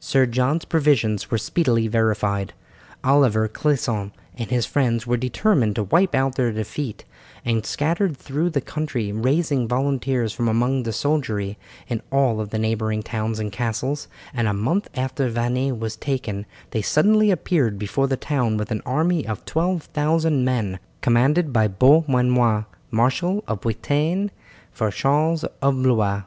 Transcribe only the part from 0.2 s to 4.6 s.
John's previsions were speedily verified. Oliver Clisson and